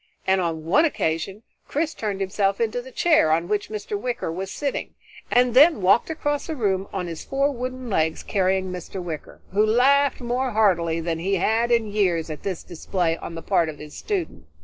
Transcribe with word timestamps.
and 0.25 0.41
on 0.41 0.65
one 0.65 0.83
occasion 0.83 1.43
Chris 1.67 1.93
turned 1.93 2.21
himself 2.21 2.59
into 2.59 2.81
the 2.81 2.91
chair 2.91 3.31
on 3.31 3.47
which 3.47 3.69
Mr. 3.69 3.95
Wicker 3.95 4.31
was 4.31 4.49
sitting, 4.49 4.95
and 5.29 5.53
then 5.53 5.79
walked 5.79 6.09
across 6.09 6.47
the 6.47 6.55
room 6.55 6.87
on 6.91 7.05
his 7.05 7.23
four 7.23 7.51
wooden 7.51 7.87
legs 7.87 8.23
carrying 8.23 8.71
Mr. 8.71 8.99
Wicker, 8.99 9.41
who 9.51 9.63
laughed 9.63 10.19
more 10.19 10.49
heartily 10.53 10.99
than 10.99 11.19
he 11.19 11.35
had 11.35 11.69
in 11.71 11.85
years 11.85 12.31
at 12.31 12.41
this 12.41 12.63
display 12.63 13.15
on 13.17 13.35
the 13.35 13.43
part 13.43 13.69
of 13.69 13.77
his 13.77 13.95
student. 13.95 14.47